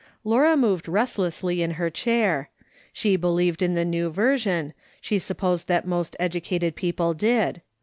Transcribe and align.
Laura 0.23 0.57
moved 0.57 0.87
restlessly 0.87 1.61
in 1.61 1.71
her 1.77 1.91
chair. 1.91 2.49
She 2.91 3.15
believed 3.17 3.61
in 3.61 3.75
the 3.75 3.85
New 3.85 4.09
Version, 4.09 4.73
she 4.99 5.19
supposed 5.19 5.67
that 5.67 5.85
most 5.85 6.15
educated 6.19 6.75
people 6.75 7.13
did. 7.13 7.61